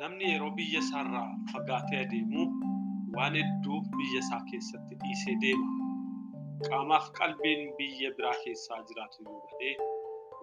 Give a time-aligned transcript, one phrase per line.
[0.00, 2.42] Namni yeroo biyya isaarraa fagaatee adeemu
[3.16, 5.68] waan hedduu biyya isaa keessatti dhiisee deema.
[6.68, 9.70] Qaamaaf qalbiin biyya biraa keessaa jiraatu yoo ta'e,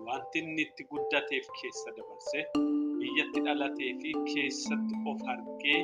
[0.07, 2.39] wanti inni itti guddateef keessa dabarse
[3.01, 5.79] biyyatti dhalatee fi keessatti of argee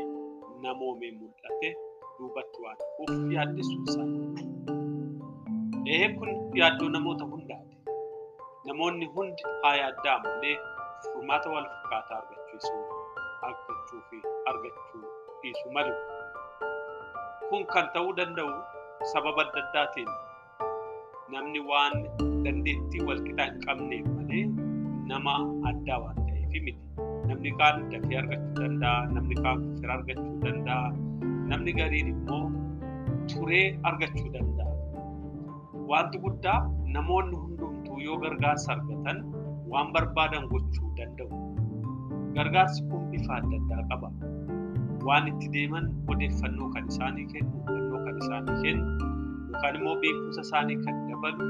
[0.65, 1.73] namoomee mul'ate
[2.19, 4.09] duubatti waan dhufuuf yaaddessuu isaa.
[5.97, 7.75] Ee kun yaaddoo namoota hundaati.
[8.69, 10.55] Namoonni hundi haa yaaddaa malee
[11.11, 12.81] furmaata wal fakkaataa argachiisuu
[13.49, 14.17] argachuu fi
[14.51, 15.01] argachuu
[15.41, 15.93] dhiisuu malu.
[17.49, 18.51] Kun kan ta'uu danda'u
[19.13, 20.09] sababa adda addaatiin
[21.33, 21.93] namni waan
[22.45, 24.43] dandeettii wal qixaa hin qabneef malee
[25.11, 25.33] nama
[25.71, 26.83] addaa waan ta'eef miti.
[27.29, 30.87] Namni kaan dafee argachuu danda'a, namni kaan fira argachuu danda'a,
[31.51, 32.43] namni gariin immoo
[33.33, 34.71] turee argachuu danda'a.
[35.91, 36.59] Wanti guddaa
[36.95, 39.17] namoonni hundumtuu yoo gargaarsa argatan
[39.73, 41.29] waan barbaadan gochuu danda'u.
[42.37, 44.09] Gargaarsi kun bifa adda addaa qaba.
[45.07, 48.85] Waan itti deeman odeeffannoo kan isaanii kennu, hubannoo kan isaanii kennu,
[49.51, 51.45] yookaan immoo beekumsa isaanii kan dabalu,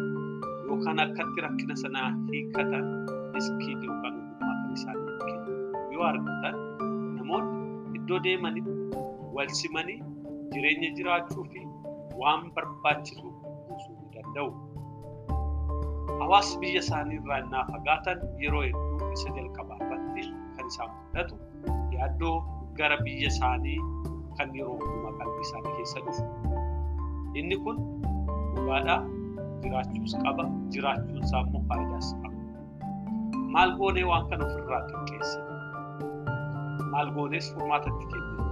[0.67, 2.85] yookaan akkatti rakkina sanaa hiikkatan
[3.39, 5.57] iskiil yookaan ogummaa kan isaanii kennu
[5.95, 6.55] yoo argatan
[7.17, 9.01] namoonni iddoo deemanitti
[9.37, 9.99] wal simanii
[10.53, 11.65] jireenya jiraachuu fi
[12.21, 13.27] waan barbaachisu
[13.67, 14.49] buusuu ni danda'u.
[16.21, 19.79] Hawaasni biyya isaanii irraa innaa fagaatan yeroo hedduu isa jalqabaa
[20.67, 21.35] kan isaan mudatu
[21.95, 22.35] yaaddoo
[22.77, 23.79] gara biyya isaanii
[24.37, 26.23] kan yeroo hundumaa qalbii isaanii keessa dhufu.
[27.39, 27.77] Inni kun
[28.55, 28.99] dhugaadhaa
[29.63, 32.35] jiraachuus qaba, jiraachuun isaa immoo faayidaas qaba.
[33.55, 35.53] Maal goonee waan kana ofirraa xiqqeessina?
[36.91, 38.45] Maal goonees furmaatatti kennina?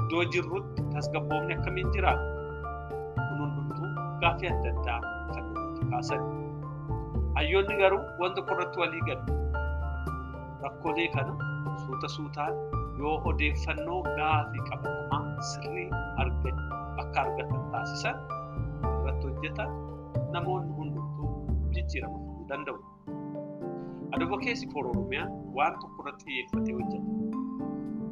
[0.00, 2.26] Iddoo jirrutti tasgabboomni akkamiin jiraata?
[3.26, 3.88] Kun hundumtuu
[4.24, 4.98] gaaffii adda addaa
[5.34, 6.20] kan namatti kaasan.
[7.36, 9.38] Hayyoonni garuu wanta irratti walii galu.
[10.62, 11.34] Rakkoolee kana
[11.86, 12.54] suuta suutaan
[12.98, 15.88] yoo odeeffannoo gaafii qabatamaa sirrii
[17.02, 18.16] akka argatan taasisan
[18.90, 19.70] irratti hojjetan
[20.34, 21.30] namoonni hundumtuu
[21.76, 22.78] jijjiirama fiduu danda'u.
[24.18, 27.08] Advokeesii for Oromiyaan waan tokko irratti xiyyeeffatee hojjeta.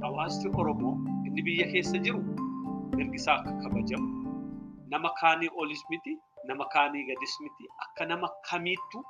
[0.03, 0.95] Hawaasni Oromoo
[1.27, 2.21] inni biyya keessa jiru
[2.97, 4.09] mirgisaa akka kabajamu
[4.95, 6.17] nama kaanii olis miti
[6.49, 9.05] nama kaanii gadis miti akka nama kamiittu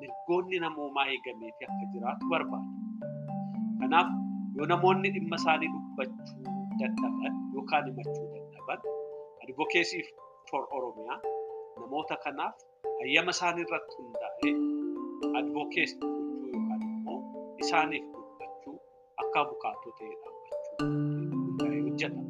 [0.00, 2.68] mirgoonni namoomaa eegamee fi akka jiraatu barbaada.
[3.80, 4.08] Kanaaf
[4.56, 6.42] yoo namoonni dhimma isaanii dubbachuu
[6.80, 8.80] dadhaban yookaan himachuu dadhaban
[9.44, 10.04] advokeesii
[10.50, 11.18] for Oromiyaa
[11.80, 12.54] namoota kanaaf
[13.00, 14.54] hayyama isaanii irratti hundaa'ee
[15.40, 17.18] advokeesii gochuu yookaan immoo
[17.64, 18.76] isaaniif dubbachuu
[19.24, 20.88] akka abukaatoo ta'ee dhaabbachuu
[21.44, 22.20] hundaa'ee hojjeta.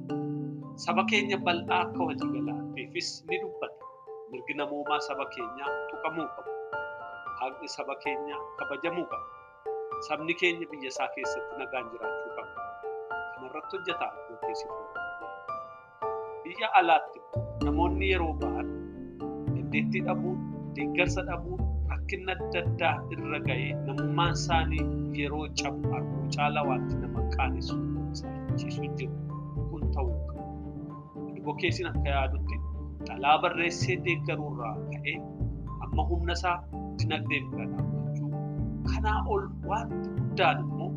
[0.85, 3.85] Saba keenya bal'aa akka waliigalaatiifis ni dubbata.
[4.31, 6.51] Mirgi namoomaa saba keenyaa tuqamuu qabu.
[7.41, 9.27] Haqni saba keenyaa kabajamuu qaba.
[10.09, 12.53] Sabni keenya biyya isaa keessatti nagaan jiraachuu qaba.
[13.35, 14.71] Kana irratti hojjetaa advokeesii
[16.45, 17.19] Biyya alaatti
[17.65, 18.67] namoonni yeroo ba'an
[19.55, 20.39] dandeettii dhabuun,
[20.77, 21.61] deeggarsa dhabuun,
[21.93, 24.85] rakkinni adda addaa irra ga'ee namummaan isaanii
[25.21, 27.77] yeroo cabu arguu caalaa wanti nama qaanessu
[28.21, 29.15] saaxilu jiru
[29.71, 30.43] kun ta'uu qaba.
[31.37, 32.57] Advokeesiin akka yaadutti
[33.09, 35.17] xalaa barreessee deeggaruurraa ka'ee
[35.87, 36.57] amma humna isaa
[36.99, 38.31] dinagdee bira dhaabbachuu
[38.91, 40.91] kanaa ol wanti guddaan immoo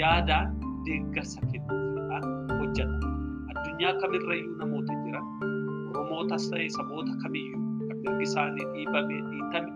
[0.00, 0.48] yaadaan
[0.86, 2.24] deeggarsa kennuufiidhaan
[2.58, 3.06] hojjeta.
[3.52, 5.26] Addunyaa kamirrayyuu namoota jiran
[5.90, 9.70] Oromootas ta'e saboota kamiyyuu kan mirgi isaanii dhiibamee dhiitame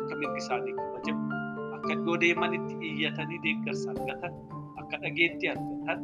[0.00, 1.24] akka mirgi isaanii kabajamu
[1.76, 4.32] akka iddoo deemanitti iyyatanii deeggarsa argatan
[4.82, 5.98] akka dhageettii argatan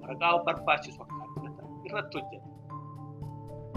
[0.00, 2.46] waraqaa barbaachisu akka argatan irratti hojjeta.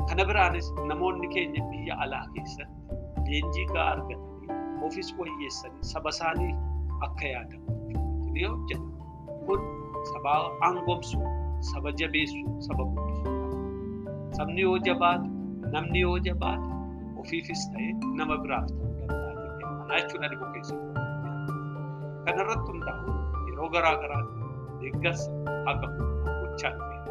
[0.10, 3.00] Kana biraanis namoonni keenya biyya alaa keessatti
[3.30, 4.31] leenjii gahaa argatanii
[4.88, 6.54] ofis wayyeessanii saba isaanii
[7.06, 7.66] akka yaadamu
[8.50, 8.88] hojjetu.
[9.46, 9.60] Kun
[10.14, 10.32] saba
[10.66, 11.28] aangomsuu,
[11.60, 13.40] saba jabeessuu, saba guddisuu
[14.38, 15.30] Sabni yoo jabaate,
[15.72, 16.70] namni yoo jabaate
[17.22, 17.88] ofiifis ta'e
[18.18, 20.80] nama biraaf ta'uu danda'a amanaa jechuudha advokeesii.
[22.26, 23.18] Kana irratti hundaa'uun
[23.50, 24.40] yeroo garaa garaatti
[24.82, 25.32] deeggarsa
[25.68, 27.04] haqa gochaa dhufeera.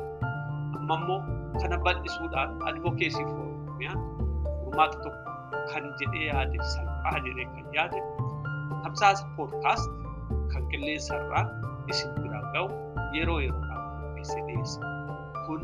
[0.79, 1.21] Amma immoo
[1.63, 4.01] kana bal'isuudhaan advokeesii Oromiyaan
[4.65, 5.30] furmaata tokko
[5.73, 7.99] kan jedhee yaade salphaa jedhee kan yaade
[8.83, 9.91] tamsaasa poodkaast
[10.53, 11.45] kan qilleensa irraa
[11.95, 12.69] isin bira ga'u
[13.19, 14.81] yeroo yeroodhaan qopheessee dhiyeessa.
[15.47, 15.61] Kun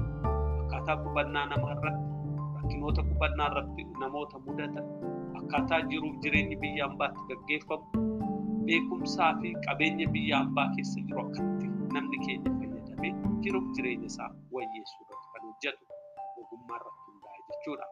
[0.63, 2.05] akkaataa qubannaa namaa irratti
[2.57, 4.87] rakkinoota qubannaa irratti namoota mudatan
[5.41, 8.07] akkaataa jiruuf jireenyi biyya ambaatti gaggeeffamu
[8.69, 13.13] beekumsaa fi qabeenya biyya ambaa keessa jiru akkatti namni keenya fayyadamee
[13.45, 15.85] jiruuf jireenya isaa wayyeessuu irratti kan hojjetu
[16.41, 17.87] ogummaa irratti hundaa'e jechuudha.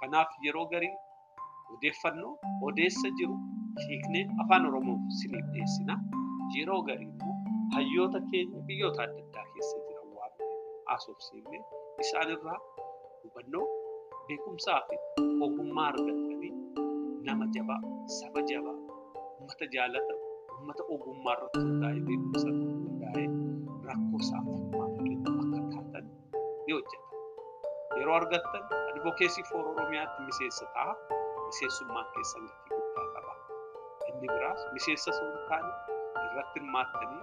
[0.00, 0.92] Kanaaf yeroo garii
[1.74, 2.32] odeeffannoo
[2.68, 3.36] odeessa jiru
[3.88, 5.94] hiiknee afaan Oromoof isiniif dhiyeessina.
[6.56, 7.36] Yeroo garii immoo
[7.74, 10.32] hayyoota keenya biyyoota adda addaa keessa jiran waan
[10.90, 11.58] haasofsiifne
[12.04, 12.58] isaanirraa
[13.22, 13.66] hubannoo
[14.28, 14.96] beekumsaa fi
[15.46, 16.52] ogummaa argatanii
[17.26, 17.80] nama jabaa,
[18.18, 18.76] saba jabaa,
[19.38, 20.14] uummata jaalata,
[20.54, 23.26] uummata ogummaa irratti hundaa'ee beekumsa irratti hundaa'ee
[23.88, 26.04] rakkoo furmaata kennu akka taatan
[26.66, 27.08] ni hojjeta.
[27.98, 31.22] Yeroo argattan advokeesii foor Oromiyaatti miseensa ta'a.
[31.46, 33.32] Miseensummaan keessan gatii guddaa qaba.
[34.10, 35.72] Inni biraas miseensa hin taane
[36.24, 37.22] irratti hirmaattanii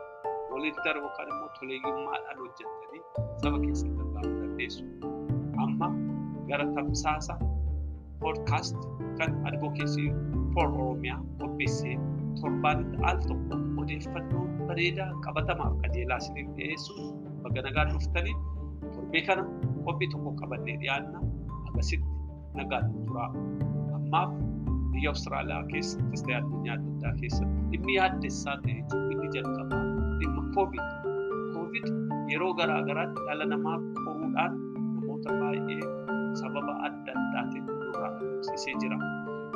[0.51, 3.01] waliin darbu yookaan immoo toleeyyummaadhaan hojjettanii
[3.43, 4.83] saba keessan gargaaruu dandeessu.
[5.65, 5.89] Amma
[6.51, 7.35] gara tamsaasa
[8.23, 8.77] poodkaast
[9.19, 10.09] kan advokeesii
[10.53, 11.95] foor Oromiyaa qopheessee
[12.41, 16.93] torbaanitti al tokko odeeffannoo bareedaa qabatamaaf qajeelaa isiniif dhiyeessu
[17.43, 18.35] baga nagaan dhuftanii
[18.95, 19.43] torbee kana
[19.89, 21.19] qophii tokko qabannee dhiyaanna
[21.67, 22.09] akkasitti
[22.61, 23.29] nagaan turaa.
[24.11, 24.31] Ammaaf
[24.91, 28.73] biyya Awustiraaliyaa keessattis ta'e addunyaa adda addaa keessatti dhimmi yaaddessaa ta'e
[29.13, 29.83] inni jalqabaa
[30.19, 30.81] dhimma koovid.
[31.53, 31.87] Koovid
[32.33, 34.57] yeroo garaa garaatti dhala namaa qoruudhaan
[34.95, 35.79] namoota baay'ee
[36.41, 38.97] sababa adda addaatiin nurraa dhabamsiisee jira.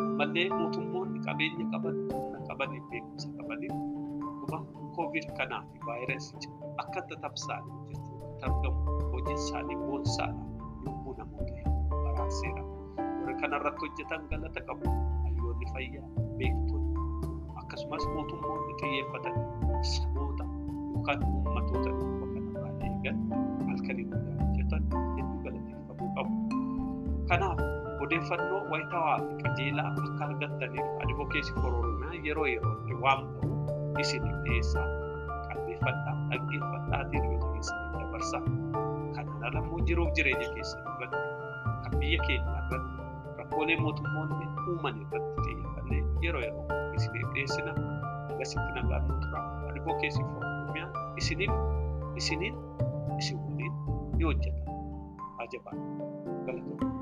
[0.06, 4.62] Ammallee mootummoonni qabeenya qaban, humna qabanii, beekumsa qabanii dhuma
[5.00, 6.54] koovid kanaa fi vaayirasii
[6.86, 10.42] akka tamsa'an jechuun argamu hojiin isaanii boonsaadha.
[10.86, 12.64] Lubbuu namoota baraarseera.
[13.36, 14.88] Warri kanarratti hojjetan galata qabu.
[15.24, 16.08] Hayyoonni fayyaa,
[16.40, 16.94] beektonni
[17.60, 19.36] akkasumas mootummoonni xiyyeeffatan
[19.84, 20.44] saboota
[20.94, 23.18] yookaan uummatoota dhukkuba kanarraa eegan
[23.68, 24.84] halkanii guyyaa hojjetan
[25.18, 26.34] hedduu galateeffamuu qabu.
[27.30, 27.60] Kanaaf
[28.06, 34.88] odeeffannoo wayitawaa fi qajeelaa akka argattaniif advokeesii Oromiyaa yeroo yerootti waan ta'u isiniif dhiyeessaa.
[35.52, 38.42] Qalbeeffadhaa, dhaggeeffadhaatiin yoo keessaniif dabarsaa.
[39.16, 41.24] Kanaan ala immoo jiruuf jireenya keessan irratti
[41.84, 42.95] kan biyya keenya irratti
[43.46, 46.66] rakkoolee mootummoonni uuman irratti xiyyeeffannee yeroo yeroo
[46.98, 47.72] isiniif dhiyeessina.
[48.32, 49.42] Akkasitti nagaan nu tura.
[49.70, 51.52] Advokeesii Oromiyaa isiniif
[52.16, 52.56] isiniin
[53.18, 53.74] isin waliin
[54.18, 54.62] ni hojjeta.
[55.38, 55.74] Ajabaa!
[56.46, 56.95] Galatoomna.